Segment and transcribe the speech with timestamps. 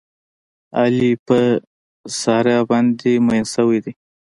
[0.79, 1.37] علي په
[2.19, 3.93] ساره باندې مین شوی دی.